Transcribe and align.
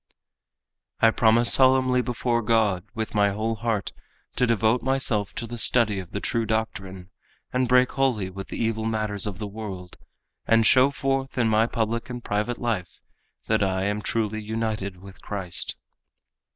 "I 0.99 1.11
promise 1.11 1.53
solemnly 1.53 2.01
before 2.01 2.41
God 2.41 2.83
with 2.95 3.13
my 3.13 3.29
whole 3.33 3.53
heart 3.57 3.91
to 4.35 4.47
devote 4.47 4.81
myself 4.81 5.31
to 5.35 5.45
the 5.45 5.59
study 5.59 5.99
of 5.99 6.09
the 6.09 6.19
true 6.19 6.43
doctrine 6.47 7.11
and 7.53 7.67
break 7.67 7.91
wholly 7.91 8.31
with 8.31 8.47
the 8.47 8.57
evil 8.57 8.85
manners 8.85 9.27
of 9.27 9.37
the 9.37 9.45
world 9.45 9.97
and 10.47 10.65
show 10.65 10.89
forth 10.89 11.37
in 11.37 11.47
my 11.47 11.67
public 11.67 12.09
and 12.09 12.23
private 12.23 12.57
life 12.57 12.99
that 13.45 13.61
I 13.61 13.83
am 13.83 14.01
truly 14.01 14.41
united 14.41 14.97
with 14.99 15.21
Christ. 15.21 15.75